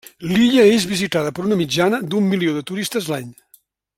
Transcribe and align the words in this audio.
L'illa 0.29 0.63
és 0.77 0.87
visitada 0.93 1.33
per 1.39 1.45
una 1.49 1.59
mitjana 1.61 2.01
d'un 2.15 2.33
milió 2.33 2.57
de 2.57 2.67
turistes 2.71 3.13
l'any. 3.15 3.31